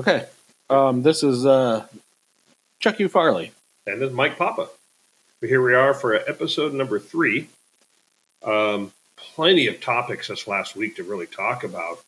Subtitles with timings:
[0.00, 0.24] Okay.
[0.70, 1.86] Um, this is uh,
[2.78, 3.08] Chuck U.
[3.10, 3.52] Farley.
[3.86, 4.70] And this is Mike Papa.
[5.42, 7.48] Here we are for episode number three.
[8.42, 12.02] Um, plenty of topics this last week to really talk about.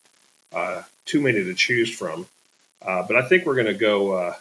[0.51, 2.25] Uh, too many to choose from.
[2.81, 4.35] Uh, but I think we're going to go uh,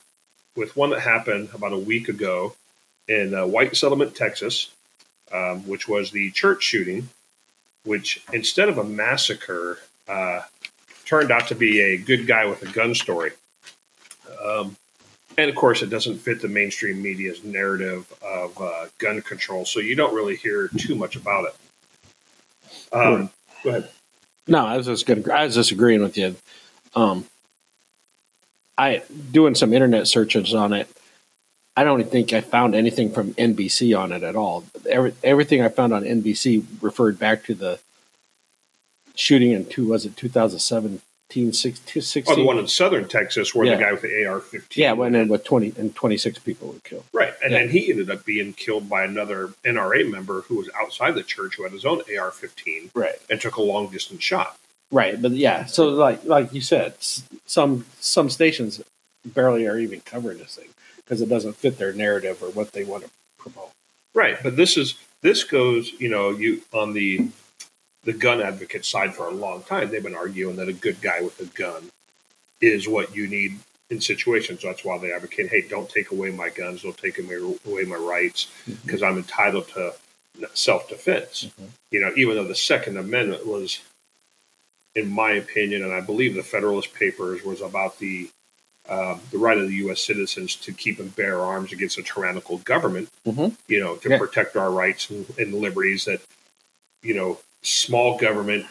[0.57, 2.55] with one that happened about a week ago
[3.07, 4.71] in uh, White Settlement, Texas,
[5.31, 7.11] um, which was the church shooting,
[7.85, 9.79] which instead of a massacre,
[10.09, 10.41] uh,
[11.05, 13.33] turned out to be a good guy with a gun story.
[14.45, 14.77] Um,
[15.39, 19.81] and of course, it doesn't fit the mainstream media's narrative of uh, gun control, so
[19.81, 21.55] you don't really hear too much about it.
[22.93, 23.31] Um,
[23.65, 23.89] Go ahead.
[24.47, 25.23] No, I was just gonna.
[25.33, 26.37] I was just agreeing with you.
[26.95, 27.25] Um,
[28.77, 30.89] I doing some internet searches on it.
[31.77, 34.65] I don't think I found anything from NBC on it at all.
[34.91, 37.79] Every, everything I found on NBC referred back to the
[39.15, 41.01] shooting in two was it 2017
[41.33, 43.77] 16, Oh, the one in southern Texas where Yeah.
[43.77, 44.77] the guy with the AR-15.
[44.77, 47.59] yeah went in with 20 and 26 people were killed Right, and Yeah.
[47.61, 51.57] then he ended up being killed by another NRA member who was outside the church
[51.57, 54.59] who had his own AR-15 right and took a long distance shot.
[54.91, 56.95] right but yeah so like like you said
[57.47, 58.81] some some stations
[59.25, 62.85] barely are even covering this thing because it doesn't fit their narrative or what they
[62.85, 63.71] want to promote
[64.15, 67.29] Right, but this is this goes, you know, you on the
[68.05, 69.91] the gun advocate side for a long time.
[69.91, 71.91] They've been arguing that a good guy with a gun
[72.61, 73.59] is what you need
[73.91, 74.63] in situations.
[74.63, 78.49] That's why they advocate, hey, don't take away my guns, don't take away, my rights,
[78.85, 79.95] because I'm entitled to
[80.55, 81.45] self defense.
[81.61, 81.69] Mhm.
[81.91, 83.81] You know, even though the Second Amendment was,
[84.95, 88.31] in my opinion, and I believe the Federalist Papers was about the
[88.89, 90.03] um, the right of the U.S.
[90.03, 93.09] citizens to keep and bear arms against a tyrannical government.
[93.25, 93.57] Mhm.
[93.69, 94.19] You know, to Yeah.
[94.19, 96.05] protect our rights and, and liberties.
[96.07, 96.21] That
[97.03, 98.67] you know, small government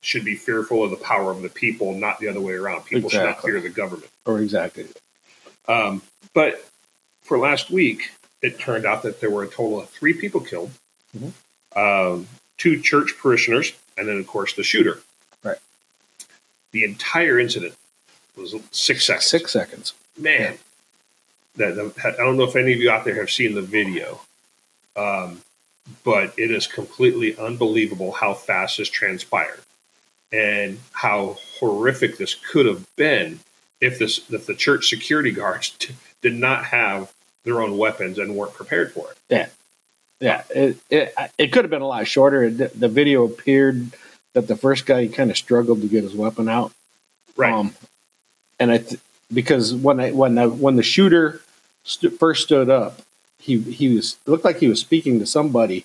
[0.00, 2.84] should be fearful of the power of the people, not the other way around.
[2.84, 3.50] People should not Exactly.
[3.52, 4.10] fear the government.
[4.24, 4.86] or exactly
[5.68, 6.00] Um,
[6.32, 6.64] but
[7.22, 8.10] for last week,
[8.42, 10.70] it turned out that there were a total of three people killed,
[11.16, 11.32] Mhm.
[11.76, 15.02] um, two church parishioners, and then, of course, the shooter.
[15.42, 15.58] Right.
[16.70, 17.74] The entire incident
[18.36, 19.26] was six seconds.
[19.26, 20.58] six seconds Man,
[21.56, 24.20] that, that- I don't know if any of you out there have seen the video,
[24.94, 25.42] um,
[26.04, 29.60] but it is completely unbelievable how fast this transpired
[30.32, 33.38] and how horrific this could have been
[33.80, 37.12] if this if the church security guards t- did not have
[37.44, 39.16] their own weapons and weren't prepared for it.
[40.20, 42.50] Yeah, it it, it could have been a lot shorter.
[42.50, 43.92] The video appeared
[44.32, 46.72] that the first guy kind of struggled to get his weapon out.
[47.36, 47.52] Right.
[47.52, 47.74] Um,
[48.58, 49.00] and I th-
[49.32, 51.40] because when I when the when the shooter
[51.84, 53.02] stu first stood up,
[53.46, 55.84] he he was looked like he was speaking to somebody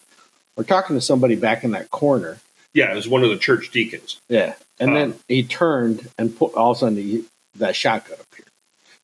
[0.57, 2.39] or talking to somebody back in that corner.
[2.73, 4.19] yeah, it was one of the church deacons.
[4.27, 8.17] Yeah, and Um, then he turned and put all of a sudden he, that shotgun
[8.19, 8.47] appeared.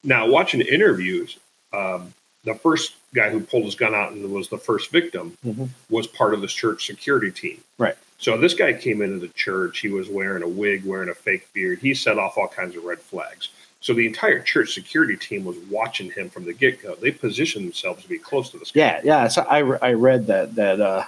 [0.04, 1.38] Now, watching interviews,
[1.74, 2.14] um,
[2.44, 5.70] the first guy who pulled his gun out and was the first victim Mhm.
[5.90, 7.62] was part of this church security team.
[7.78, 7.96] Right.
[8.20, 9.80] So this guy came into the church.
[9.80, 11.80] He was wearing a wig, wearing a fake beard.
[11.80, 13.50] He set off all kinds of red flags.
[13.88, 16.96] So the entire church security team was watching him from the get go.
[16.96, 18.82] They positioned themselves to be close to this guy.
[18.82, 19.28] Yeah, yeah.
[19.30, 21.06] So I, re- I read that that uh,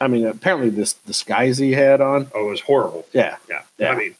[0.00, 2.28] I mean apparently this disguise he had on.
[2.34, 3.06] Oh, it was horrible.
[3.12, 3.62] Yeah, Yeah.
[3.78, 3.90] Yeah.
[3.92, 4.16] I mean,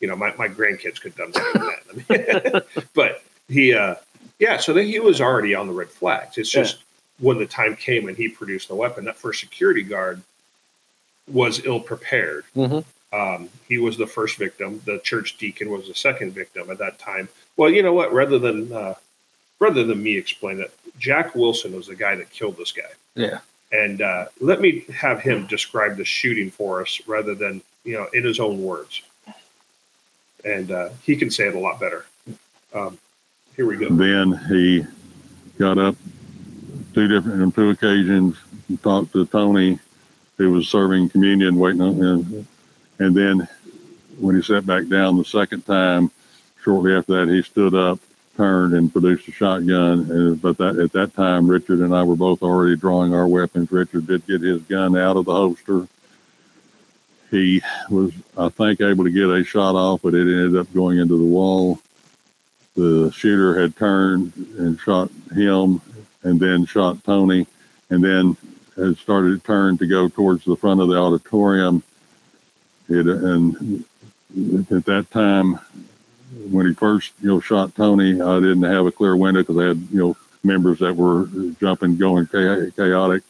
[0.00, 2.66] you know, my, my grandkids could have done better than that.
[2.72, 3.94] I mean, but he, uh,
[4.40, 6.36] yeah, so then he was already on the red flags.
[6.36, 6.78] It's just
[7.20, 10.20] when the time came and he produced the weapon, that first security guard
[11.30, 12.44] was ill prepared.
[12.56, 12.84] Mhm.
[13.14, 14.82] Um, he was the first victim.
[14.86, 17.28] The church deacon was the second victim at that time.
[17.56, 18.12] Well, you know what?
[18.12, 18.94] Rather than uh,
[19.60, 22.90] rather than me explain it, Jack Wilson was the guy that killed this guy.
[23.14, 23.38] yeah.
[23.72, 28.06] And uh, let me have him describe the shooting for us rather than, you know,
[28.12, 29.02] in his own words.
[30.44, 32.06] And uh, he can say it a lot better.
[32.72, 32.98] Um,
[33.56, 33.88] here we go.
[33.88, 34.86] Then he
[35.58, 35.96] got up
[36.94, 38.36] two different on two occasions
[38.68, 39.80] and talked to Tony,
[40.36, 42.46] who was serving communion, waiting on him.
[42.98, 43.48] And then
[44.18, 46.10] when he sat back down the second time,
[46.62, 47.98] shortly after that, he stood up,
[48.36, 50.10] turned, and produced a shotgun.
[50.10, 53.70] And, but that at that time, Richard and I were both already drawing our weapons.
[53.72, 55.88] Richard did get his gun out of the holster.
[57.30, 60.98] He was, I think, able to get a shot off, but it ended up going
[60.98, 61.80] into the wall
[62.74, 65.80] the shooter had turned and shot him
[66.22, 67.46] and then shot Tony
[67.90, 68.36] and then
[68.76, 71.82] had started to turn to go towards the front of the auditorium.
[72.88, 73.84] It, and
[74.70, 75.60] at that time,
[76.50, 79.68] when he first, you know, shot Tony, I didn't have a clear window because I
[79.68, 81.28] had, you know, members that were
[81.60, 83.22] jumping, going cha- chaotic,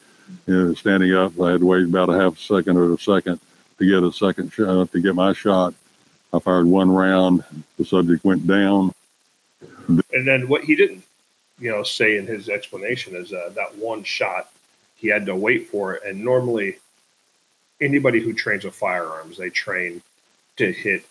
[0.47, 1.41] you know, standing up.
[1.41, 3.41] I had to wait about a half second or a second
[3.79, 5.75] to get a second shot, to get my shot.
[6.33, 7.45] I fired one round.
[7.79, 8.91] The subject went down
[10.13, 11.05] And then what he didn't,
[11.59, 14.51] you know, say in his explanation is uh, that one shot
[14.97, 16.05] he had to wait for it.
[16.05, 16.79] And normally,
[17.81, 20.03] anybody who trains with firearms, they train
[20.57, 21.05] to hit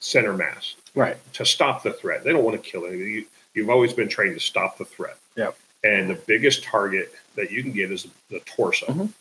[0.00, 1.16] center mass Right.
[1.34, 2.24] to stop the threat.
[2.24, 3.10] They don't want to kill anybody.
[3.12, 5.16] You, you've always been trained to stop the threat.
[5.36, 5.56] Yep.
[5.84, 8.86] And the biggest target that you can get is the torso.
[8.86, 9.12] Mhm.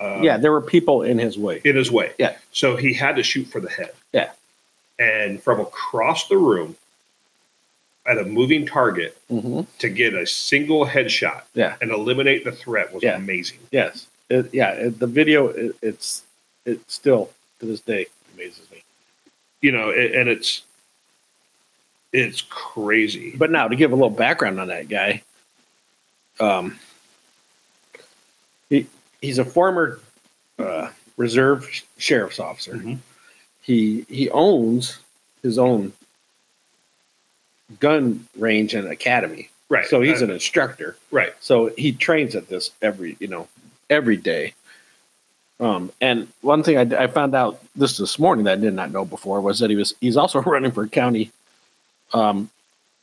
[0.00, 1.60] Um, yeah, there were people in his way.
[1.64, 2.12] in his way.
[2.18, 2.36] Yeah.
[2.52, 3.92] So he had to shoot for the head.
[4.12, 4.30] Yeah.
[4.98, 6.76] And from across the room
[8.04, 11.76] at a moving target hmm to get a single headshot Yeah.
[11.80, 13.16] and eliminate the threat was Yeah.
[13.16, 13.60] amazing.
[13.70, 14.06] Yes.
[14.28, 14.70] It, yeah.
[14.72, 16.22] It, the video, it, it's
[16.64, 17.30] it still
[17.60, 18.82] to this day amazes me.
[19.60, 20.62] You know, and it's
[22.12, 23.34] it's crazy.
[23.36, 25.22] But now to give a little background on that guy,
[26.40, 26.78] um,
[28.68, 28.86] he
[29.20, 30.00] he's a former
[30.58, 32.74] uh, reserve sheriff's officer.
[32.74, 32.98] Mhm.
[33.62, 34.98] He he owns
[35.42, 35.92] his own
[37.80, 39.48] gun range and academy.
[39.68, 39.86] Right.
[39.86, 40.96] So he's Uh, an instructor.
[41.10, 41.32] right.
[41.40, 43.48] So he trains at this every you know
[43.90, 44.54] every day.
[45.60, 48.90] Um, and one thing I, I found out this this morning that I did not
[48.90, 51.30] know before was that he was he's also running for county
[52.12, 52.50] um,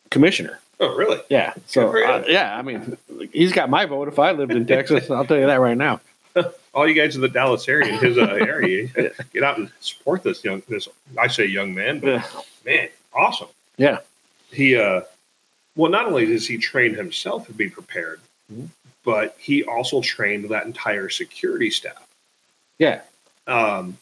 [0.09, 0.59] commissioner.
[0.81, 1.19] Oh, really?
[1.29, 1.53] Yeah.
[1.67, 2.97] So uh, yeah, I mean,
[3.33, 5.09] he's got my vote if I lived in Texas.
[5.09, 6.01] I'll tell you that right now.
[6.73, 8.87] All you guys in the Dallas area, in his uh, area,
[9.33, 10.61] get out and support this young.
[10.69, 10.87] This
[11.17, 12.23] I say young man, but Yeah.
[12.65, 13.47] man, awesome.
[13.77, 13.99] Yeah.
[14.51, 15.01] He uh
[15.75, 18.19] well not only does he train himself to be prepared,
[18.53, 18.67] Mhm.
[19.03, 22.07] But he also trained that entire security staff.
[22.77, 23.01] Yeah.
[23.47, 23.97] Um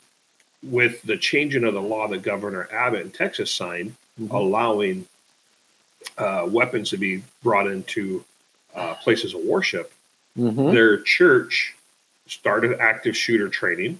[0.64, 4.32] with the changing of the law that Governor Abbott in Texas signed, Mhm.
[4.32, 5.08] allowing
[6.18, 8.24] uh, weapons to be brought into
[8.76, 9.92] uh, places of worship,
[10.38, 10.72] Mhm.
[10.74, 11.76] their church
[12.28, 14.00] started active shooter training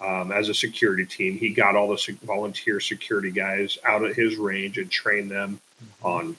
[0.00, 1.38] um, as a security team.
[1.38, 5.60] He got all the volunteer security guys out at his range and trained them
[6.02, 6.36] on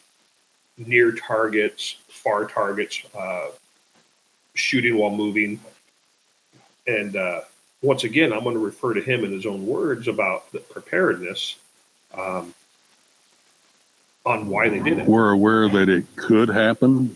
[0.78, 3.48] near targets, far targets, uh,
[4.54, 5.60] shooting while moving.
[6.88, 7.42] And uh,
[7.82, 11.58] once again, I'm going to refer to him in his own words about the preparedness
[12.14, 12.54] um,
[14.26, 15.08] on why they did it.
[15.08, 17.16] We're aware that it could happen.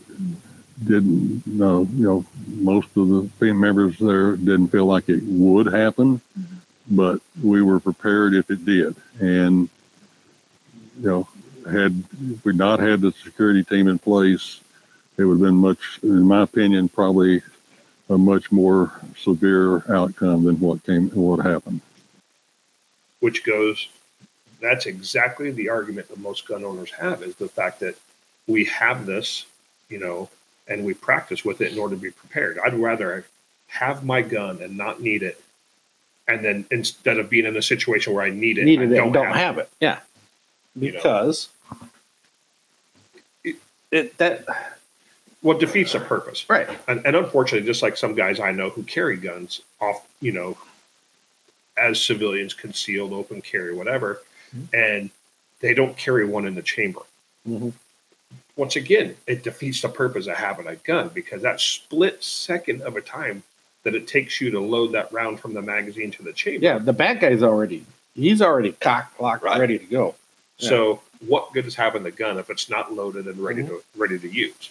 [0.84, 5.68] Didn't know, you know, most of the team members there didn't feel like it would
[5.68, 6.20] happen,
[6.90, 8.96] but we were prepared if it did.
[9.20, 9.70] And,
[11.00, 11.28] you know,
[11.72, 14.60] had if we not had the security team in place,
[15.18, 17.42] it would have been much, in my opinion, probably
[18.10, 21.82] a much more severe outcome than what came, what happened.
[23.20, 23.90] which goes
[24.62, 27.96] that's exactly the argument that most gun owners have is the fact that
[28.48, 29.46] we have this
[29.90, 30.30] you know
[30.68, 33.26] and we practice with it in order to be prepared i'd rather
[33.68, 35.42] have my gun and not need it
[36.28, 39.04] and then instead of being in a situation where i need it Needed I it
[39.04, 39.70] and don't have it.
[39.80, 40.00] Yeah.
[40.76, 40.98] You know.
[40.98, 41.50] Because
[43.92, 44.46] it, that
[45.42, 46.68] what defeats the purpose right.
[46.88, 50.58] and, and unfortunately just like some guys i know who carry guns off you know
[51.78, 54.22] as civilians concealed open carry whatever
[54.74, 55.10] and
[55.60, 57.02] they don't carry one in the chamber
[57.48, 57.74] Mhm.
[58.56, 62.96] once again, it defeats the purpose of having a gun because that split second of
[62.96, 63.44] a time
[63.84, 66.66] that it takes you to load that round from the magazine to the chamber.
[66.66, 69.60] Yeah, the bad guy's already he's already cocked, locked, Right.
[69.60, 70.16] ready to go.
[70.58, 73.76] So what good is having the gun if it's not loaded and ready Mm-hmm.
[73.76, 74.70] to ready to use?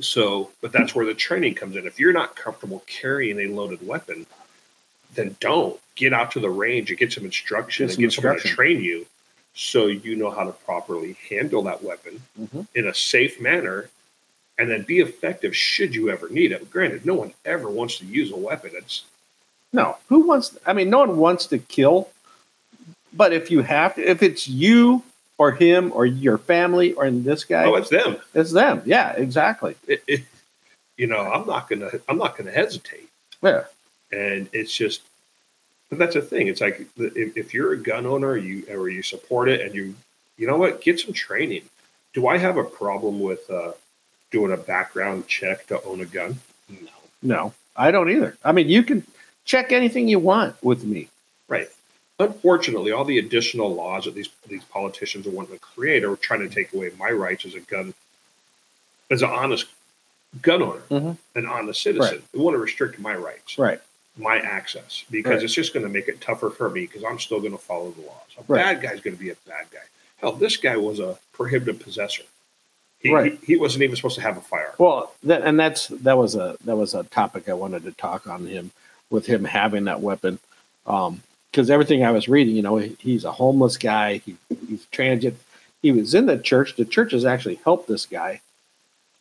[0.00, 1.86] So, but that's where the training comes in.
[1.86, 4.24] If you're not comfortable carrying a loaded weapon,
[5.14, 8.12] then don't get out to the range and get some instruction Get and some get
[8.12, 9.04] someone to train you
[9.54, 12.66] so you know how to properly handle that weapon Mhm.
[12.76, 13.90] in a safe manner
[14.58, 16.70] and then be effective should you ever need it.
[16.70, 18.70] Granted, no one ever wants to use a weapon.
[18.74, 19.02] It's
[19.72, 20.56] No, who wants?
[20.66, 22.10] I mean, no one wants to kill.
[23.12, 25.02] But if you have to, if it's you
[25.38, 28.16] or him or your family or this guy, oh, it's them.
[28.34, 28.82] it's them.
[28.84, 29.76] Yeah, exactly.
[29.86, 30.20] It, it,
[30.96, 33.08] you know, I'm not gonna I'm not gonna hesitate.
[33.42, 33.64] Yeah,
[34.12, 35.02] and it's just
[35.88, 39.02] but that's the thing it's like if, if you're a gun owner you or you
[39.02, 39.94] support it and you
[40.36, 41.62] you know what get some training
[42.12, 43.72] do i have a problem with uh,
[44.30, 46.38] doing a background check to own a gun
[46.68, 48.36] no no, I don't either.
[48.44, 49.04] I mean, you can
[49.44, 51.08] check anything you want with me.
[51.48, 51.68] right
[52.20, 56.40] unfortunately all the additional laws that these these politicians are wanting to create are trying
[56.40, 57.92] to take away my rights as a gun
[59.10, 59.66] as an honest
[60.42, 61.16] gun owner Mhm.
[61.34, 63.80] an honest citizen they want to restrict my rights Right.
[64.16, 65.42] my access because Right.
[65.44, 67.90] it's just going to make it tougher for me because I'm still going to follow
[67.92, 68.26] the laws.
[68.38, 68.62] A Right.
[68.64, 69.78] bad guy's going to be a bad guy.
[70.18, 72.24] Hell, this guy was a prohibited possessor.
[73.00, 73.38] He, Right.
[73.40, 74.74] he, he wasn't even supposed to have a firearm.
[74.78, 78.26] Well, that, and that's that was a that was a topic I wanted to talk
[78.26, 78.72] on him
[79.08, 80.38] with him having that weapon,
[81.50, 84.18] because everything I was reading, you know, he, he's a homeless guy.
[84.18, 84.36] He,
[84.68, 85.36] he's transient.
[85.82, 86.76] he was in the church.
[86.76, 88.40] The church has actually helped this guy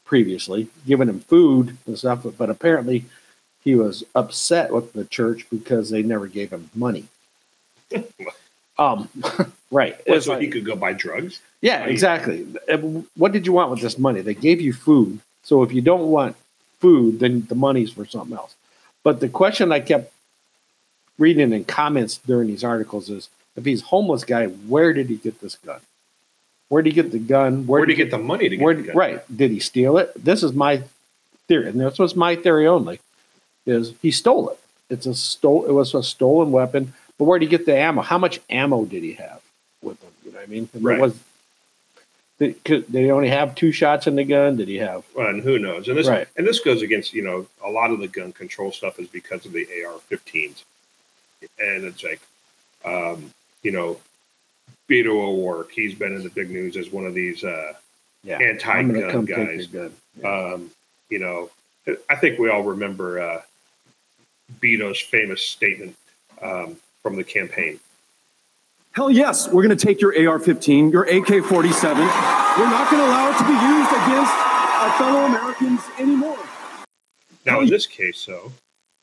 [0.05, 3.05] previously, giving him food and stuff, but apparently
[3.63, 7.05] he was upset with the church because they never gave him money.
[8.79, 9.09] um,
[9.71, 9.99] right.
[10.07, 11.41] Well, so like- he could go buy drugs.
[11.61, 12.43] yeah, exactly.
[13.15, 14.21] What did you want with this money?
[14.21, 15.19] They gave you food.
[15.43, 16.35] So if you don't want
[16.79, 18.55] food, then the money's for something else.
[19.03, 20.11] But the question I kept
[21.19, 25.17] reading in comments during these articles is if he's a homeless guy, where did he
[25.17, 25.81] get this gun?
[26.69, 27.67] Where did he get the gun?
[27.67, 28.95] Where did he get the money to get where, the gun?
[28.95, 29.37] right.
[29.37, 30.11] Did he steal it?
[30.15, 30.83] This is my
[31.47, 32.99] theory, and this was my theory only,
[33.65, 34.59] is he stole it.
[34.89, 38.01] It's a stole it was a stolen weapon, but where did he get the ammo?
[38.01, 39.41] How much ammo did he have
[39.81, 40.11] with him?
[40.23, 40.69] You know what I mean?
[40.73, 40.99] It Right.
[40.99, 41.19] Was
[42.39, 44.55] did, could, did he only have two shots in the gun?
[44.55, 45.89] Did he have Well, and who knows?
[45.89, 46.27] And this Right.
[46.37, 49.45] and this goes against you know a lot of the gun control stuff is because
[49.45, 50.63] of the AR-15s,
[51.59, 52.21] and it's like,
[52.85, 53.99] um, you know,
[54.89, 55.71] Beto O'Rourke.
[55.71, 57.73] He's been in the big news as one of these uh,
[58.23, 58.37] yeah?
[58.39, 59.71] Anti-gun gonna come take guys.
[59.71, 59.95] your gun.
[60.21, 60.53] Yeah.
[60.53, 60.71] Um,
[61.09, 61.49] you know,
[62.09, 63.41] I think we all remember uh,
[64.59, 65.95] Beto's famous statement
[66.41, 67.79] um, from the campaign.
[68.91, 71.97] Hell yes, we're going to take your AR 15, your AK 47.
[71.97, 76.37] We're not going to allow it to be used against our fellow Americans anymore.
[77.45, 78.51] Now, in this case, though,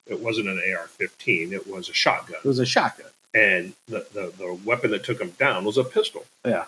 [0.06, 2.38] it wasn't an AR-15; it was a shotgun.
[2.44, 3.06] it was a shotgun.
[3.34, 6.24] and the, the, the weapon that took him down was a pistol.
[6.44, 6.64] Yeah.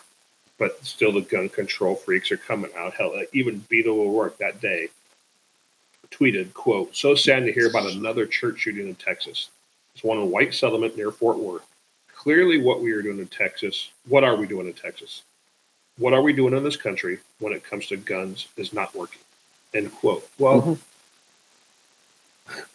[0.59, 2.95] But still, the gun control freaks are coming out.
[2.95, 4.89] Hell, uh, even Beto O'Rourke that day
[6.11, 9.51] tweeted, "quote So sad to hear about another church shooting in Texas.
[9.95, 11.67] It's one in White Settlement near Fort Worth.
[12.15, 15.23] Clearly, what we are doing in Texas, what are we doing in Texas?
[15.97, 19.21] What are we doing in this country when it comes to guns is not working."
[19.75, 20.29] End quote.
[20.39, 20.63] Well.
[20.63, 20.79] Mhm.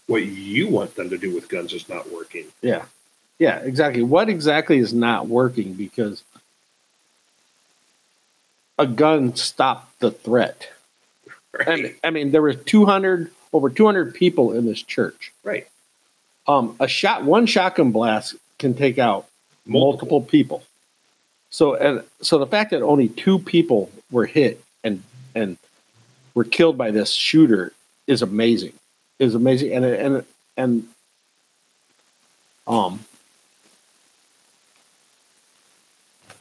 [0.07, 2.45] What you want them to do with guns is not working.
[2.61, 2.85] Yeah.
[3.39, 4.03] Yeah, exactly.
[4.03, 6.23] What exactly is not working because
[8.77, 10.69] a gun stopped the threat.
[11.27, 11.83] I Right.
[11.83, 15.31] mean, I mean, there were 200 over 200 people in this church.
[15.43, 15.67] right.
[16.45, 19.27] Um, a shot, one shotgun blast can take out
[19.65, 20.63] multiple, people.
[21.51, 25.03] So, and so the fact that only two people were hit and
[25.35, 25.57] and
[26.33, 27.71] were killed by this shooter
[28.07, 28.73] is amazing.
[29.23, 30.25] Is amazing, and and
[30.57, 30.87] and
[32.67, 32.99] um,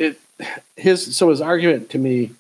[0.00, 0.18] it
[0.76, 2.32] his so his argument to me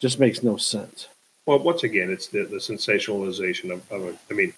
[0.00, 1.06] just makes no sense.
[1.46, 4.18] Well, once again, it's the, the sensationalization of, of it.
[4.30, 4.52] I mean,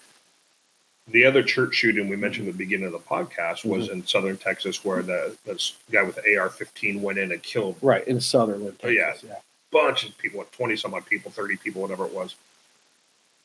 [1.07, 4.37] the other church shooting we mentioned at the beginning of the podcast was in southern
[4.37, 8.77] Texas, where the this guy with the AR-15 went in and killed Right in Sutherland,
[8.83, 9.13] Oh, yeah.
[9.23, 9.35] Yeah.
[9.71, 12.35] bunch of people, twenty some odd people, thirty people, whatever it was.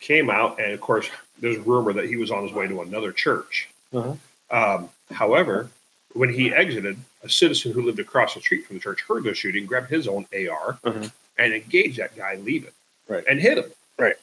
[0.00, 1.08] Came out, and of course,
[1.40, 3.68] there's rumor that he was on his way to another church.
[3.92, 4.14] Uh-huh.
[4.50, 5.68] Um, however,
[6.14, 9.34] when he exited, a citizen who lived across the street from the church heard the
[9.34, 11.08] shooting, grabbed his own AR, Uh-huh.
[11.36, 12.70] and engaged that guy leaving,
[13.08, 13.24] Right.
[13.28, 13.70] and hit him.
[13.98, 14.14] Right.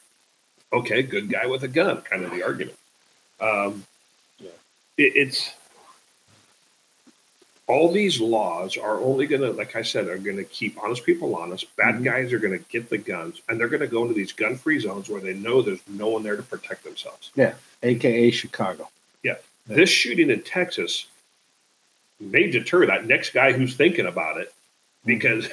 [0.72, 2.78] Okay, good guy with a gun, kind of the argument.
[3.40, 3.84] Um,
[4.38, 4.50] Yeah.
[4.96, 5.50] it, it's
[7.68, 11.04] all these laws are only going to, like I said, are going to keep honest
[11.04, 11.74] people honest.
[11.76, 12.04] Bad Mhm.
[12.04, 14.78] guys are going to get the guns, and they're going to go into these gun-free
[14.78, 17.30] zones where they know there's no one there to protect themselves.
[17.34, 18.88] Yeah, aka Chicago.
[19.24, 19.36] Yeah.
[19.66, 21.06] This shooting in Texas
[22.20, 24.54] may deter that next guy who's thinking about it
[25.04, 25.48] because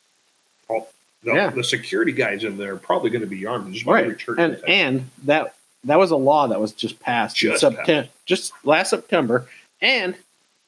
[0.68, 0.88] all,
[1.24, 1.50] the, Yeah.
[1.50, 3.74] the security guys in there are probably going to be armed.
[3.74, 5.54] Just Right, and and that
[5.84, 9.48] that was a law that was just passed Just in September, just last September,
[9.82, 10.14] and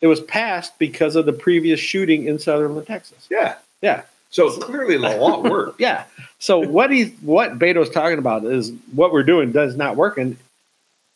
[0.02, 3.26] it was passed because of the previous shooting in Sutherland, Texas.
[3.30, 5.80] yeah, Yeah, so clearly the law worked.
[5.80, 6.04] yeah.
[6.38, 10.37] So what he what Beto's talking about is what we're doing does not work and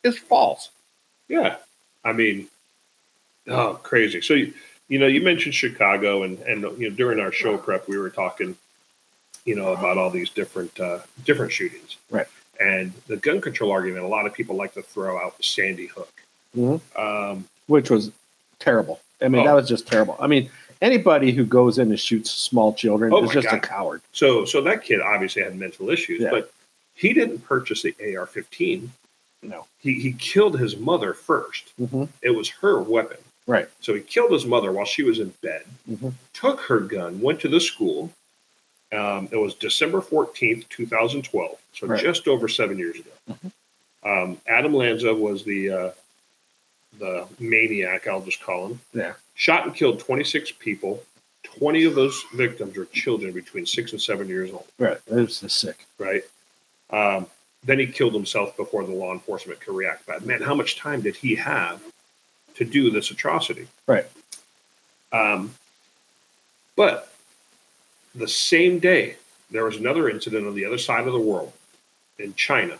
[0.04, 0.70] is false.
[1.28, 1.56] Yeah,
[2.04, 2.46] I mean,
[3.48, 4.20] oh, crazy.
[4.22, 4.54] So you,
[4.88, 8.10] you know, you mentioned Chicago, and and you know, during our show prep, we were
[8.10, 8.56] talking,
[9.44, 12.26] you know, about all these different uh, different shootings, Right.
[12.58, 16.12] And the gun control argument, a lot of people like to throw out Sandy Hook.
[16.56, 16.80] Mhm.
[16.96, 18.12] Um, which was
[18.60, 19.00] terrible.
[19.20, 19.44] I mean, Oh.
[19.46, 20.16] that was just terrible.
[20.20, 20.50] I mean,
[20.82, 24.02] anybody who goes in and shoots small children Oh is just a coward.
[24.12, 26.30] so so that kid obviously had mental issues, Yeah.
[26.30, 26.52] but
[26.94, 28.88] he didn't purchase the AR-15.
[29.42, 29.66] No.
[29.80, 33.18] He he killed his mother 1st hmm It was her weapon.
[33.46, 33.68] Right.
[33.80, 36.14] So he killed his mother while she was in bed, Mhm.
[36.34, 38.12] took her gun, went to the school.
[38.92, 41.56] Um, it was December 14th, 2012.
[41.72, 42.00] So Right.
[42.02, 43.10] just over seven years ago.
[43.30, 43.52] Mhm.
[44.04, 45.90] Um, Adam Lanza was the, uh,
[46.98, 48.80] the maniac, I'll just call him.
[48.92, 49.14] Yeah.
[49.34, 51.02] Shot and killed 26 people.
[51.44, 54.98] 20 of those victims were children between six and seven years old, Right.
[55.06, 55.86] It was just sick.
[55.98, 56.22] right?
[56.90, 57.26] Um,
[57.64, 60.06] then he killed himself before the law enforcement could react.
[60.06, 61.80] But man, how much time did he have
[62.56, 63.66] to do this atrocity?
[63.86, 64.06] Right.
[65.12, 65.54] Um,
[66.76, 67.12] but
[68.14, 69.16] the same day,
[69.50, 71.52] there was another incident on the other side of the world
[72.18, 72.78] in China.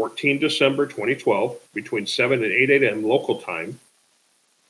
[0.00, 3.02] 14 December 2012, between 7 and 8 a.m.
[3.02, 3.80] local time,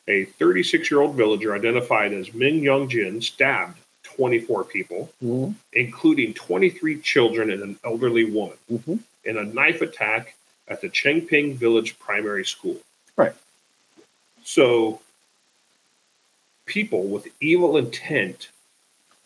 [0.07, 5.57] a 36 year old villager identified as Min Yongjun stabbed 24 people, Mhm.
[5.73, 9.01] including 23 children and an elderly woman, Mhm.
[9.25, 10.37] in a knife attack
[10.69, 12.81] at the Chenpeng Village Primary School.
[13.17, 13.35] Right.
[14.45, 15.01] So,
[16.67, 18.51] people with evil intent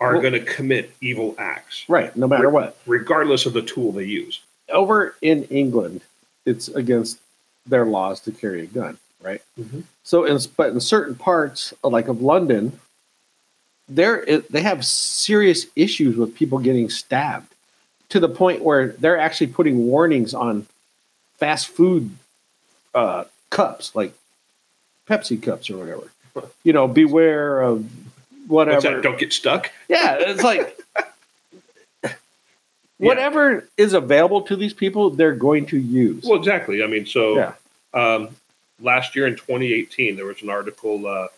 [0.00, 2.16] are Well- going to commit evil acts, Right.
[2.16, 2.78] No matter what.
[2.86, 4.40] regardless of the tool they use.
[4.70, 6.00] Over in England,
[6.46, 7.18] it's against
[7.66, 9.42] their laws to carry a gun, right?
[9.58, 9.84] Mhm.
[10.02, 12.78] So, in, but in certain parts, like of London,
[13.88, 17.54] there they have serious issues with people getting stabbed
[18.08, 20.66] to the point where they're actually putting warnings on
[21.38, 22.10] fast food
[22.94, 24.12] uh, cups, like
[25.08, 26.10] Pepsi cups or whatever.
[26.62, 27.88] You know, beware of
[28.46, 28.80] whatever.
[28.80, 29.02] That?
[29.02, 29.70] Don't get stuck.
[29.88, 30.79] Yeah, it's like
[33.06, 36.24] whatever is available to these people, they're going to use.
[36.24, 36.82] Well, exactly.
[36.82, 37.52] I mean, so Yeah.
[37.94, 38.28] um,
[38.80, 41.28] last year in 2018, there was an article uh,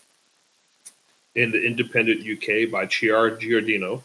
[1.35, 4.03] in the Independent UK by Chiar Giordano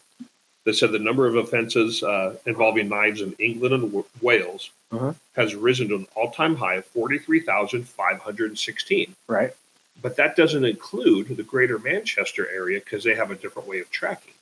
[0.65, 5.13] that said the number of offences uh, involving knives in England and w- Wales Uh-huh.
[5.37, 9.15] has risen to an all-time high of 43,516.
[9.27, 9.53] right?
[10.01, 13.91] But that doesn't include the greater Manchester area because they have a different way of
[13.91, 14.33] tracking.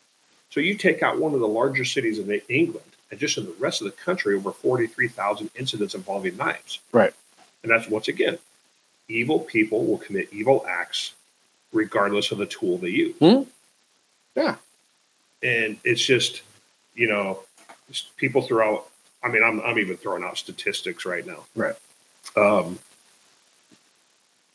[0.50, 3.54] So you take out one of the larger cities in England, and just in the
[3.58, 6.80] rest of the country, over 43,000 incidents involving knives.
[6.92, 7.12] Right.
[7.62, 8.38] And that's once again,
[9.08, 11.14] evil people will commit evil acts
[11.72, 13.16] regardless of the tool they use.
[13.18, 13.42] Hmm.
[14.34, 14.56] Yeah.
[15.42, 16.42] And it's just,
[16.94, 17.40] you know,
[17.88, 18.88] just people throw out,
[19.22, 21.44] I mean, I'm, I'm even throwing out statistics right now.
[21.54, 21.74] Right.
[22.36, 22.78] Um,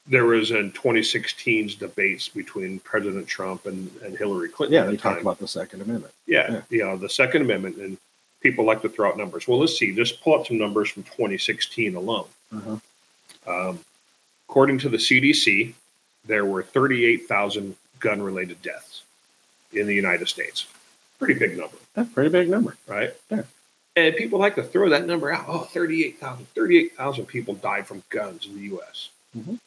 [0.07, 4.73] there was in 2016's debates between President Trump and, and Hillary Clinton.
[4.73, 6.13] Yeah, at they the talk about the Second Amendment.
[6.25, 6.61] Yeah, Yeah.
[6.69, 7.97] you know, the Second Amendment, and
[8.41, 9.47] people like to throw out numbers.
[9.47, 9.93] Well, let's see.
[9.95, 12.25] Just pull up some numbers from 2016 alone.
[12.53, 12.77] Uh-huh.
[13.47, 13.79] Um,
[14.49, 15.73] according to the CDC,
[16.25, 19.03] there were 38,000 gun-related deaths
[19.73, 20.67] in the United States.
[21.19, 22.75] Pretty big number, That's a pretty big number.
[22.87, 23.13] right?
[23.29, 23.43] Yeah.
[23.95, 25.45] And people like to throw that number out.
[25.47, 26.47] Oh, 38,000.
[26.55, 29.09] 38,000 people died from guns in the U.S.
[29.37, 29.59] Mhm.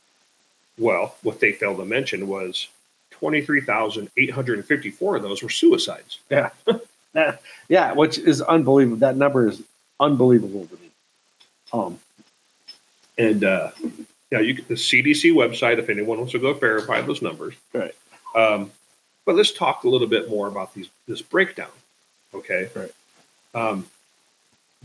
[0.78, 2.68] Well, what they failed to mention was
[3.12, 6.18] 23,854 of those were suicides.
[6.30, 6.50] Yeah,
[7.68, 8.98] yeah, which is unbelievable.
[8.98, 9.62] That number is
[10.00, 10.90] unbelievable to me.
[11.72, 11.98] Um,
[13.16, 13.70] And uh,
[14.30, 17.54] yeah, you the CDC website, if anyone wants to go verify those numbers.
[17.72, 17.94] Right.
[18.34, 18.72] Um,
[19.24, 21.70] but let's talk a little bit more about these this breakdown.
[22.34, 22.68] Okay.
[22.74, 22.92] Right.
[23.54, 23.86] Um,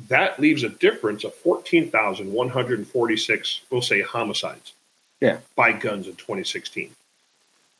[0.07, 3.61] that leaves a difference of fourteen thousand one hundred and forty six.
[3.69, 4.73] We'll say homicides.
[5.19, 5.39] Yeah.
[5.55, 6.91] By guns in 2016.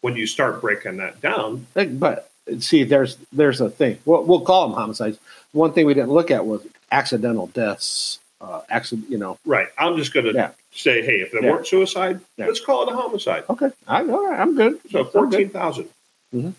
[0.02, 3.98] When you start breaking that down, but see, there's there's a thing.
[4.06, 5.20] We'll, we'll call them homicides.
[5.52, 8.20] One thing we didn't look at was accidental deaths.
[8.42, 9.38] Uh, accident, you know.
[9.46, 9.68] right?
[9.78, 10.52] I'm just going to Yeah.
[10.72, 11.52] say, hey, if they Yeah.
[11.52, 12.46] weren't suicide, Yeah.
[12.48, 13.44] let's call it a homicide.
[13.50, 14.32] Okay, I know.
[14.32, 14.80] I'm good.
[14.92, 15.12] So good.
[15.12, 15.90] 14,000.
[16.34, 16.54] Mhm.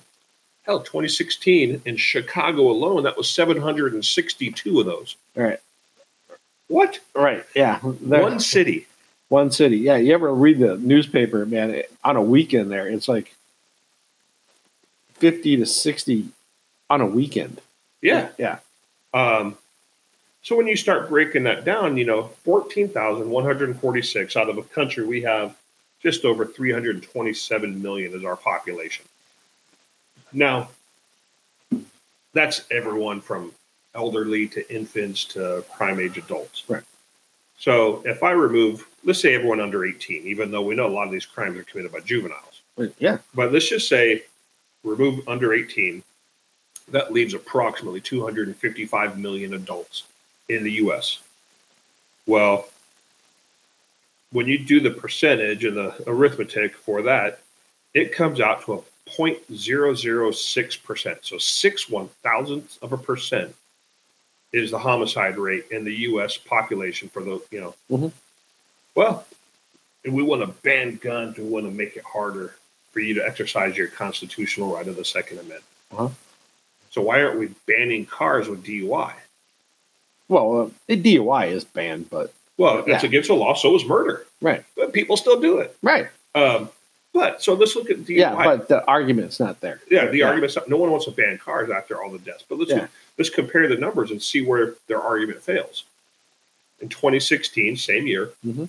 [0.64, 5.16] Hell, 2016 in Chicago alone, that was 762 of those.
[5.37, 5.59] All right,
[6.68, 6.98] What?
[7.14, 7.79] right, yeah.
[7.83, 8.87] There- One city.
[9.31, 9.79] one city.
[9.79, 11.70] Yeah, you ever read the newspaper, man?
[11.70, 13.35] it- on a weekend, there it's like
[15.20, 16.28] fifty to sixty
[16.90, 17.61] on a weekend.
[18.02, 18.30] Yeah.
[18.38, 18.59] yeah,
[19.14, 19.56] Um,
[20.42, 25.22] so when you start breaking that down, you know, 14,146 out of a country we
[25.22, 25.56] have
[26.02, 29.04] just over 327 million is our population.
[30.33, 30.70] Now,
[32.33, 33.52] that's everyone from
[33.94, 36.64] elderly to infants to prime age adults.
[36.68, 36.83] Right.
[37.59, 41.04] So if I remove, let's say everyone under 18, even though we know a lot
[41.04, 42.62] of these crimes are committed by juveniles,
[42.98, 44.22] yeah, but let's just say
[44.84, 46.02] remove under 18,
[46.90, 50.04] that leaves approximately 255 million adults
[50.48, 51.20] in the US.
[52.26, 52.68] Well,
[54.32, 57.40] when you do the percentage and the arithmetic for that,
[57.94, 61.18] it comes out to a 0.006%.
[61.22, 63.54] So six one thousandths of a percent
[64.52, 67.74] is the homicide rate in the US population for the, you know.
[67.90, 68.12] Mhm.
[68.94, 69.26] Well,
[70.04, 72.54] and we want to ban guns, we want to make it harder
[72.92, 75.64] for you to exercise your constitutional right of the Second Amendment.
[75.92, 76.09] Uh-huh.
[76.90, 79.12] So why aren't we banning cars with DUI?
[80.29, 83.05] well, uh, the DUI is banned, but Well, Yeah.
[83.05, 83.55] against the law.
[83.55, 85.76] So is murder, right, but people still do it.
[85.83, 86.68] right, Um,
[87.14, 88.18] but so let's look at DUI.
[88.18, 89.81] yeah, but the argument's not there.
[89.90, 92.44] yeah, the argument's not, no one wants to ban cars after all the deaths.
[92.48, 92.87] But let's Yeah.
[93.18, 95.85] let's compare the numbers and see where their argument fails.
[96.81, 98.68] In 2016, same year, Mhm.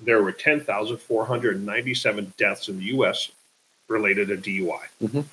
[0.00, 3.30] there were 10,497 deaths in the U.S.
[3.88, 4.86] related to DUI.
[5.02, 5.24] Mhm.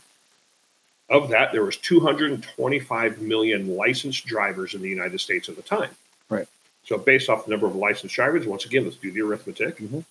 [1.10, 5.90] of that, there was 225 million licensed drivers in the United States at the time.
[6.30, 6.48] Right.
[6.86, 9.76] So based off the number of licensed drivers, once again, let's do the arithmetic.
[9.78, 10.06] Mhm.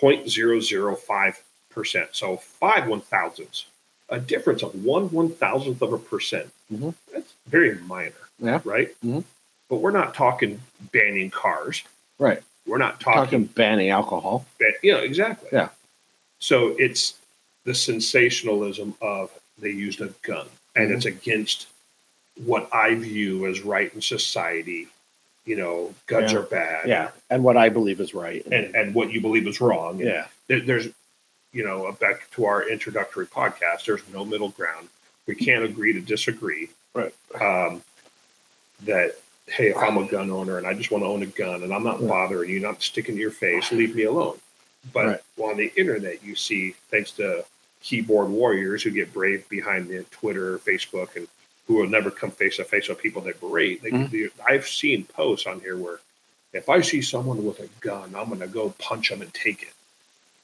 [0.00, 2.08] 0.005%.
[2.12, 3.66] So five one thousandths,
[4.08, 6.50] a difference of one one thousandth of a percent.
[6.72, 6.94] Mhm.
[7.12, 8.60] That's very minor, Yeah.
[8.64, 8.94] right?
[9.04, 9.24] Mhm.
[9.68, 10.60] But we're not talking
[10.92, 11.82] banning cars.
[12.18, 12.42] Right.
[12.66, 14.46] We're not Talking talking, banning alcohol.
[14.58, 15.50] ban- know, exactly.
[15.52, 15.68] Yeah.
[16.38, 17.14] So it's
[17.68, 20.96] the sensationalism of they used a gun and Mhm.
[20.96, 21.66] it's against
[22.44, 24.88] what I view as right in society.
[25.44, 26.38] You know, guns Yeah.
[26.38, 26.88] are bad.
[26.88, 27.10] Yeah.
[27.28, 28.42] And what I believe is right.
[28.46, 29.98] And, and what you believe is wrong.
[29.98, 30.28] yeah.
[30.46, 30.88] There, there's,
[31.52, 34.88] you know, back to our introductory podcast, there's no middle ground.
[35.26, 36.70] We can't agree to disagree.
[36.94, 37.12] Right.
[37.38, 37.82] Um,
[38.84, 41.62] that, hey, if I'm a gun owner and I just want to own a gun
[41.64, 42.08] and I'm not Right.
[42.08, 44.38] bothering you, not sticking to your face, leave me alone.
[44.94, 45.20] But Right.
[45.50, 47.44] on the internet, you see, thanks to
[47.82, 51.28] keyboard warriors who get brave behind the Twitter, Facebook, and
[51.66, 53.82] who will never come face to face with people they berate.
[53.82, 54.10] They, Mhm.
[54.10, 56.00] they- I've seen posts on here where
[56.52, 59.62] if I see someone with a gun, I'm going to go punch them and take
[59.62, 59.68] it.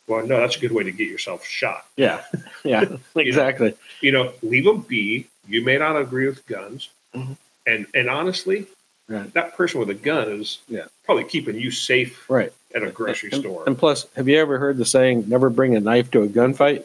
[0.06, 1.86] Well, no, that's a good way to get yourself shot.
[1.96, 2.22] Yeah.
[2.64, 2.84] Yeah.
[3.16, 3.74] exactly.
[4.00, 5.26] You know, leave them be.
[5.48, 7.36] You may not agree with guns, Mhm.
[7.66, 8.66] and and honestly,
[9.06, 9.30] Right.
[9.34, 10.86] that person with a gun is Yeah.
[11.04, 12.52] probably keeping you safe Right.
[12.74, 13.64] at a grocery and, store.
[13.66, 16.84] And plus, have you ever heard the saying, never bring a knife to a gunfight?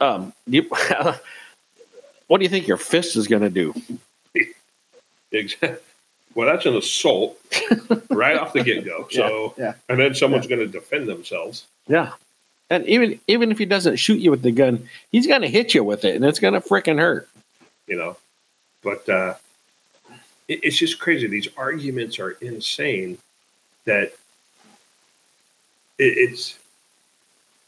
[0.00, 0.62] Um, you,
[2.28, 3.74] what do you think your fist is going to do?
[5.32, 5.78] Exactly.
[6.34, 7.36] Well, that's an assault
[8.10, 9.08] right off the get go.
[9.10, 9.74] So, Yeah, yeah.
[9.88, 11.66] and then someone's going to defend themselves.
[11.88, 12.12] Yeah.
[12.70, 15.74] And even even if he doesn't shoot you with the gun, he's going to hit
[15.74, 17.28] you with it, and it's going to freaking hurt.
[17.86, 18.16] you know.
[18.82, 19.34] But uh,
[20.48, 21.26] it, it's just crazy.
[21.26, 23.16] These arguments are insane.
[23.86, 24.12] That
[25.98, 26.58] it, it's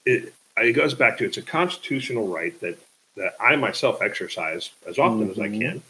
[0.05, 2.79] it it goes back to it's a constitutional right that
[3.16, 5.61] that I myself exercise as often as I Mhm.
[5.61, 5.83] can.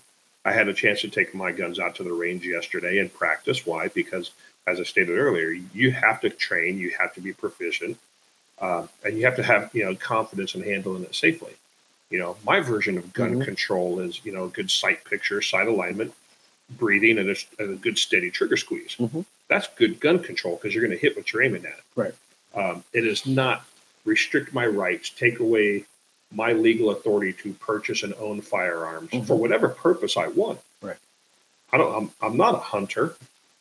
[0.45, 3.67] I had a chance to take my guns out to the range yesterday and practice.
[3.67, 3.89] Why?
[3.89, 4.31] Because
[4.67, 7.99] as I stated earlier, you have to train, you have to be proficient,
[8.59, 11.55] uh, and you have to have you know confidence in handling it safely.
[12.09, 13.45] You know, my version of gun Mhm.
[13.45, 16.15] control is you know good sight picture, sight alignment,
[16.71, 18.97] breathing, and a, and a good steady trigger squeeze.
[18.99, 19.25] Mhm.
[19.49, 21.81] That's good gun control because you're going to hit what you're aiming at.
[21.97, 22.15] Right.
[22.55, 23.65] Um, it is not
[24.05, 25.85] restrict my rights, take away
[26.33, 29.27] my legal authority to purchase and own firearms Mhm.
[29.27, 30.61] for whatever purpose I want.
[30.81, 30.97] Right.
[31.73, 31.95] I don't.
[31.95, 33.15] I'm, I'm not a hunter.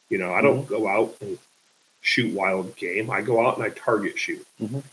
[0.10, 0.70] You know, I don't Mm-hmm.
[0.70, 1.38] go out and
[2.02, 3.10] shoot wild game.
[3.12, 4.46] I go out and I target shoot.
[4.62, 4.84] Mhm.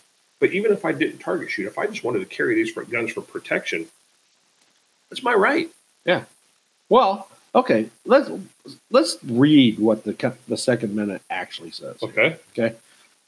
[0.41, 2.85] But even if I didn't target shoot, if I just wanted to carry these for
[2.85, 3.87] guns for protection,
[5.09, 5.71] that's my right.
[6.05, 6.25] Yeah.
[6.89, 8.31] Well, okay, let's
[8.91, 12.03] let's read what the the Second Amendment actually says.
[12.03, 12.37] Okay.
[12.57, 12.77] Okay.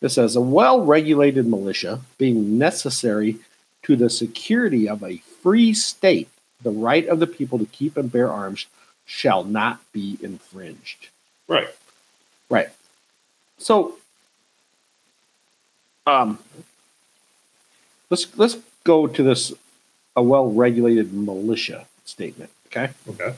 [0.01, 3.37] It says a well-regulated militia being necessary
[3.83, 6.29] to the security of a free state,
[6.63, 8.67] the right of the people to keep and bear arms
[9.05, 11.09] shall not be infringed.
[11.49, 11.69] Right.
[12.51, 12.69] Right.
[13.59, 13.97] So,
[16.07, 16.39] um,
[18.11, 19.53] let's let's go to this
[20.15, 22.51] a well-regulated militia statement.
[22.67, 22.91] Okay.
[23.09, 23.35] Okay.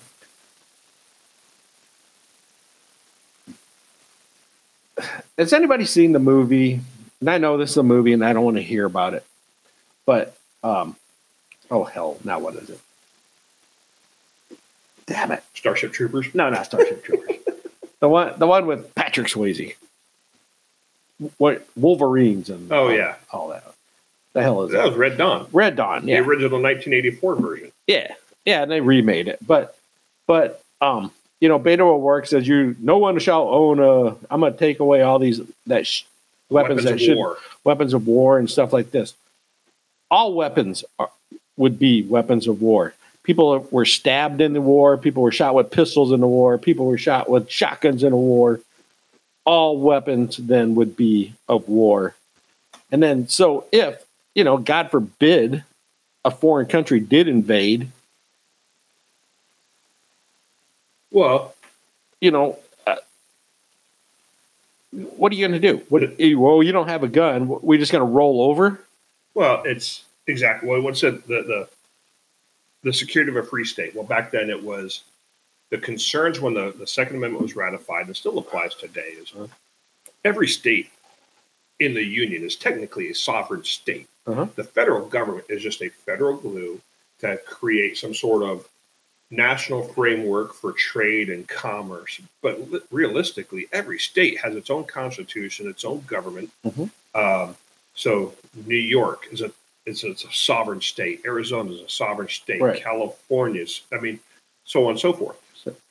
[5.38, 6.80] Has anybody seen the movie?
[7.20, 9.24] And I know this is a movie, and I don't want to hear about it.
[10.06, 10.96] But um,
[11.70, 12.80] oh hell, now what is it?
[15.06, 15.42] Damn it!
[15.54, 16.34] Starship Troopers.
[16.34, 17.36] No, not Starship Troopers.
[18.00, 19.74] the one, the one with Patrick Swayze.
[21.38, 23.16] What Wolverines and Oh, yeah.
[23.30, 23.64] all that.
[24.32, 24.88] The hell is That that?
[24.90, 26.06] was Red Dawn, Red Dawn.
[26.08, 27.72] Yeah, the original 1984 version.
[27.86, 28.14] yeah,
[28.46, 28.62] yeah.
[28.62, 29.76] And they remade it, but
[30.26, 31.10] but um,
[31.40, 34.16] you know, Beto O'Rourke says you no one shall own a.
[34.31, 36.05] I'm gonna take away all these that sh-
[36.50, 37.38] weapons, that of should war.
[37.64, 39.14] weapons of war and stuff like this.
[40.11, 41.11] All weapons are,
[41.57, 42.94] would be weapons of war.
[43.22, 44.96] People were stabbed in the war.
[44.96, 46.59] People were shot with pistols in the war.
[46.59, 48.61] People were shot with shotguns in the war.
[49.44, 52.14] All weapons then would be of war.
[52.90, 54.03] And then, so if,
[54.35, 55.64] you know, God forbid,
[56.24, 57.90] a foreign country did invade,
[61.10, 61.54] Well,
[62.20, 62.96] you know, uh,
[64.92, 65.84] what are you going to do?
[65.88, 66.02] What,
[66.38, 67.48] well, you don't have a gun.
[67.48, 68.80] We're just going to roll over?
[69.34, 71.68] well, it's exactly well, what said the, the
[72.82, 73.94] the security of a free state.
[73.94, 75.02] Well, back then it was
[75.70, 79.32] the concerns when the, the Second Amendment was ratified, and still applies today, is
[80.24, 80.90] every state
[81.78, 84.08] in the Union is technically a sovereign state.
[84.26, 84.46] Uh-huh.
[84.56, 86.80] The federal government is just a federal glue
[87.20, 88.68] to create some sort of
[89.30, 92.20] national framework for trade and commerce.
[92.42, 96.50] But li- realistically, every state has its own constitution, its own government.
[96.66, 96.90] Mhm.
[97.14, 97.56] Um,
[97.94, 98.34] so
[98.66, 99.52] New York is a
[99.86, 101.22] it's, it's a sovereign state.
[101.24, 102.60] Arizona is a sovereign state.
[102.60, 102.80] Right.
[102.80, 104.20] California's, I mean,
[104.64, 105.36] so on and so forth.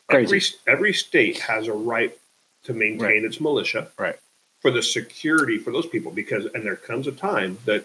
[0.07, 0.25] Crazy.
[0.67, 2.15] Every, every state has a right
[2.63, 3.23] to maintain Right.
[3.23, 4.15] its militia Right.
[4.61, 7.83] for the security for those people because and there comes a time that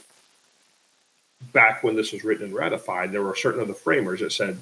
[1.53, 4.59] back when this was written and ratified there were certain of the framers that said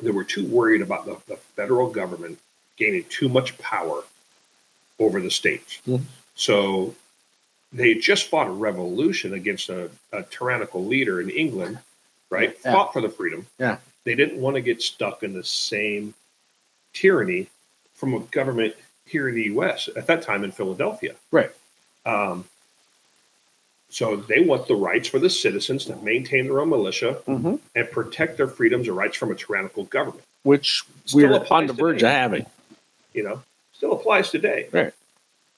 [0.00, 2.38] they were too worried about the, the federal government
[2.76, 4.02] gaining too much power
[4.98, 6.02] over the states Mhm.
[6.34, 6.94] so
[7.72, 11.78] they just fought a revolution against a, a tyrannical leader in england
[12.30, 12.72] right Yeah.
[12.72, 13.78] fought for the freedom Yeah.
[14.04, 16.14] they didn't want to get stuck in the same
[16.92, 17.48] tyranny
[17.94, 18.74] from a government
[19.06, 19.88] here in the U.S.
[19.96, 21.14] at that time in Philadelphia.
[21.30, 21.50] Right.
[22.04, 22.44] Um,
[23.90, 27.90] so they want the rights for the citizens to maintain their own militia hmm and
[27.90, 30.22] protect their freedoms and rights from a tyrannical government.
[30.42, 32.06] Which Still we're on the verge today.
[32.08, 32.46] of having.
[33.14, 34.68] You know, still applies today.
[34.72, 34.92] Right.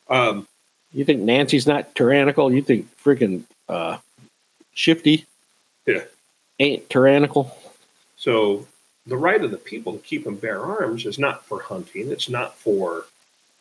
[0.08, 0.46] Um,
[0.92, 2.52] You think Nancy's not tyrannical?
[2.52, 3.98] You think freaking uh,
[4.74, 5.26] Shifty
[5.86, 6.02] Yeah.
[6.58, 7.56] ain't tyrannical?
[8.16, 8.66] so
[9.06, 12.10] the right of the people to keep and bear arms is not for hunting.
[12.10, 13.06] It's not for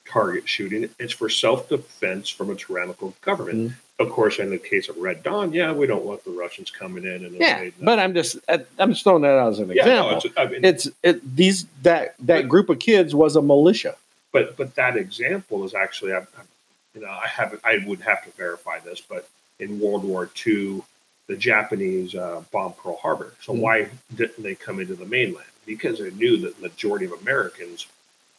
[0.10, 0.90] target shooting.
[1.00, 3.74] It's for self-defense from a tyrannical government.
[4.00, 7.04] Of course, in the case of Red Dawn, yeah, we don't want the Russians coming
[7.04, 10.10] in and Yeah, but I'm just I'm just throwing that out as an yeah, no,
[10.16, 10.30] example.
[10.30, 13.96] it's, I mean, it's it these that that But- group of kids was a militia.
[14.32, 16.26] but but that example is actually I,
[16.96, 19.28] you know I have I would have to verify this, but
[19.60, 20.82] in World War II,
[21.28, 23.34] the Japanese uh, bombed Pearl Harbor.
[23.42, 23.60] So Mhm.
[23.60, 25.46] why didn't they come into the mainland?
[25.66, 27.86] Because they knew that the majority of Americans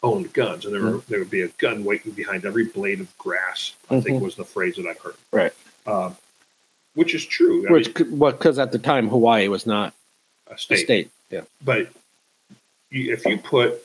[0.02, 3.18] owned guns, and there were, there would be a gun waiting behind every blade of
[3.18, 3.74] grass.
[3.90, 4.22] I think Mhm.
[4.24, 5.14] was the phrase that I heard.
[5.30, 5.52] Right.
[5.86, 6.16] Um,
[6.94, 7.66] which is true.
[7.68, 9.94] I Which mean, well, because at the time Hawaii was not
[10.48, 10.84] a a state.
[10.84, 11.10] state.
[11.30, 11.42] Yeah.
[11.62, 11.88] but
[12.90, 13.80] you, if you put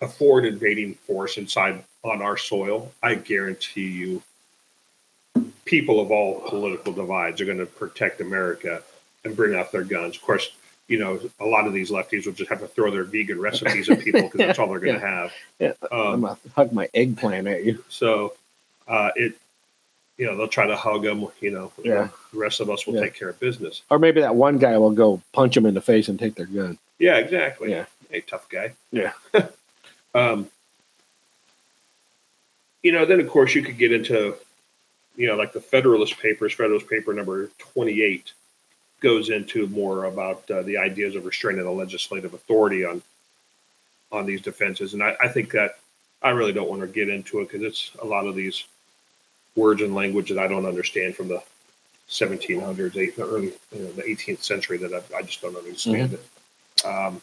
[0.00, 4.22] a foreign invading force inside on our soil, I guarantee you,
[5.64, 8.82] people of all political divides are going to protect America
[9.24, 10.16] and bring out their guns.
[10.16, 10.50] Of course,
[10.88, 13.88] you know a lot of these lefties will just have to throw their vegan recipes
[13.88, 15.32] at people because that's all they're going to have.
[15.58, 15.72] Yeah.
[15.90, 17.82] Um, I'm gonna hug my eggplant at you.
[17.88, 18.34] so
[18.86, 19.34] uh, it,
[20.18, 21.26] you know, they'll try to hug them.
[21.40, 22.08] You know, Yeah.
[22.32, 23.00] the rest of us will Yeah.
[23.00, 23.82] take care of business.
[23.90, 26.46] Or maybe that one guy will go punch him in the face and take their
[26.46, 26.78] gun.
[26.98, 27.70] Yeah, exactly.
[27.70, 27.86] Yeah.
[28.10, 28.74] Hey, tough guy.
[28.92, 29.12] Yeah.
[30.14, 30.48] um,
[32.82, 34.34] you know, then of course you could get into,
[35.16, 36.52] you know, like the Federalist Papers.
[36.54, 38.32] Federalist Paper number twenty-eight
[39.04, 43.02] goes into more about uh, the ideas of restraining the legislative authority on
[44.10, 45.78] on these defenses, and I, I think that
[46.22, 48.64] I really don't want to get into it because it's a lot of these
[49.56, 51.42] words and language that I don't understand from the
[52.08, 56.14] 1700s, eight, the early, you know, the 18th century that I, I just don't understand
[56.14, 56.86] it.
[56.86, 57.20] Um,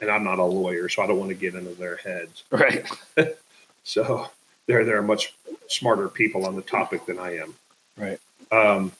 [0.00, 2.44] and I'm not a lawyer, so I don't want to get into their heads.
[2.50, 2.88] Right.
[3.84, 4.28] So
[4.66, 5.34] they're they're much
[5.66, 7.54] smarter people on the topic than I am.
[7.96, 8.20] Right.
[8.52, 8.92] Um,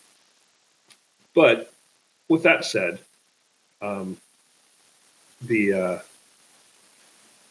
[1.34, 1.70] but
[2.28, 2.98] with that said,
[3.80, 4.16] um,
[5.42, 5.98] the uh,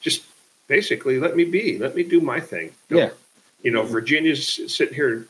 [0.02, 0.24] just
[0.68, 2.72] basically let me be, let me do my thing.
[2.90, 3.10] Don't- Yeah.
[3.63, 5.28] You know, Virginia's sitting here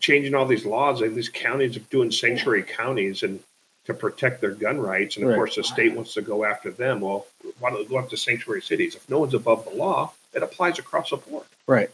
[0.00, 3.40] changing all these laws, and these counties are doing sanctuary counties and
[3.84, 5.16] to protect their gun rights.
[5.16, 5.36] And of Right.
[5.36, 7.00] course, the state wants to go after them.
[7.02, 7.26] Well,
[7.58, 8.94] why don't they go after sanctuary cities?
[8.94, 11.44] If no one's above the law, it applies across the board.
[11.66, 11.90] Right.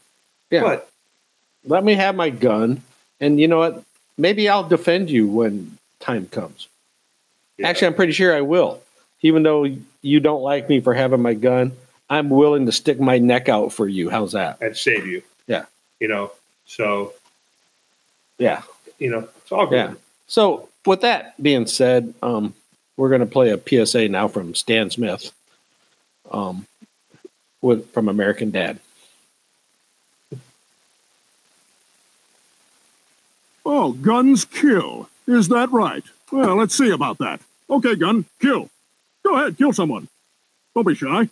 [0.51, 0.63] Yeah.
[0.63, 0.89] But
[1.65, 2.83] Let me have my gun,
[3.21, 3.83] and you know what?
[4.17, 6.69] Maybe I'll defend you when time comes.
[7.57, 8.81] yeah, Actually, I'm pretty sure I will.
[9.23, 9.67] Even though
[10.03, 11.73] you don't like me for having my gun,
[12.09, 14.09] I'm willing to stick my neck out for you.
[14.11, 14.59] How's that?
[14.61, 15.23] and save you.
[15.47, 15.65] Yeah.
[16.01, 16.33] You know,
[16.67, 17.13] so
[18.39, 18.63] Yeah.
[18.99, 19.75] you know, it's all good.
[19.77, 19.95] Yeah.
[20.29, 22.55] So, with that being said, um,
[22.97, 25.33] we're going to play a PSA now from Stan Smith,
[26.31, 26.67] um,
[27.61, 28.79] with from American Dad.
[33.67, 35.09] Oh, guns kill.
[35.29, 36.03] Is that right?
[36.33, 37.43] Well, let's see about that.
[37.69, 38.71] Okay, gun, kill.
[39.23, 40.09] Go ahead, kill someone.
[40.75, 41.29] Don't be shy.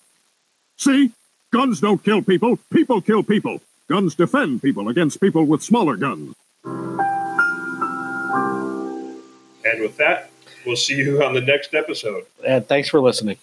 [0.77, 1.13] See?
[1.51, 3.63] Guns don't kill people, people kill people.
[3.89, 6.35] Guns defend people against people with smaller guns.
[9.65, 10.31] And with that,
[10.67, 12.27] we'll see you on the next episode.
[12.47, 13.39] And thanks for listening.